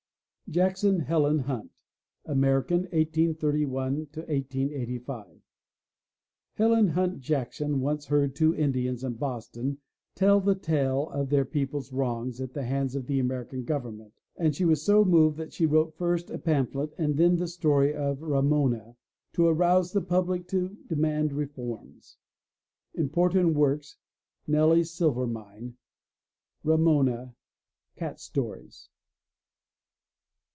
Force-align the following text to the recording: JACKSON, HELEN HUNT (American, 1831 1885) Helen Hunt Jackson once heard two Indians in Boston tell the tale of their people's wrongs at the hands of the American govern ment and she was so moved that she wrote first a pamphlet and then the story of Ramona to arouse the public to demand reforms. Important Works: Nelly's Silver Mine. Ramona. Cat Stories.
JACKSON, 0.53 0.99
HELEN 1.03 1.39
HUNT 1.39 1.71
(American, 2.25 2.79
1831 2.91 3.99
1885) 4.11 5.39
Helen 6.55 6.89
Hunt 6.89 7.21
Jackson 7.21 7.79
once 7.79 8.07
heard 8.07 8.35
two 8.35 8.53
Indians 8.53 9.01
in 9.05 9.13
Boston 9.13 9.77
tell 10.13 10.41
the 10.41 10.53
tale 10.55 11.07
of 11.11 11.29
their 11.29 11.45
people's 11.45 11.93
wrongs 11.93 12.41
at 12.41 12.53
the 12.53 12.65
hands 12.65 12.95
of 12.95 13.05
the 13.07 13.17
American 13.17 13.63
govern 13.63 13.97
ment 13.99 14.11
and 14.35 14.53
she 14.53 14.65
was 14.65 14.81
so 14.83 15.05
moved 15.05 15.37
that 15.37 15.53
she 15.53 15.65
wrote 15.65 15.95
first 15.95 16.29
a 16.29 16.37
pamphlet 16.37 16.93
and 16.97 17.15
then 17.15 17.37
the 17.37 17.47
story 17.47 17.93
of 17.93 18.21
Ramona 18.21 18.97
to 19.31 19.47
arouse 19.47 19.93
the 19.93 20.01
public 20.01 20.49
to 20.49 20.75
demand 20.87 21.31
reforms. 21.31 22.17
Important 22.93 23.55
Works: 23.55 23.95
Nelly's 24.47 24.91
Silver 24.91 25.27
Mine. 25.27 25.77
Ramona. 26.61 27.35
Cat 27.95 28.19
Stories. 28.19 28.89